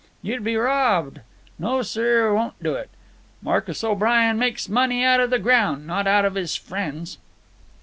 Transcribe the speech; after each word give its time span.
You'd 0.23 0.43
be 0.43 0.57
robbed. 0.57 1.19
No, 1.59 1.83
sir; 1.83 2.33
won't 2.33 2.55
do 2.63 2.73
it. 2.73 2.89
Marcus 3.43 3.83
O'Brien 3.83 4.39
makes 4.39 4.67
money 4.67 5.03
out 5.05 5.19
of 5.19 5.29
the 5.29 5.37
groun', 5.37 5.85
not 5.85 6.07
out 6.07 6.25
of 6.25 6.33
his 6.33 6.55
frien's." 6.55 7.19